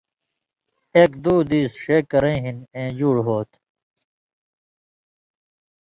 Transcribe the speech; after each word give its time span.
ایک 0.95 1.11
دُو 1.23 1.35
دیس 1.49 1.71
ݜے 1.83 1.97
کرَیں 2.09 2.39
ہِن 2.43 2.57
اَیں 2.75 2.91
جُوڑ 2.97 3.15
ہوتھی۔ 3.25 3.57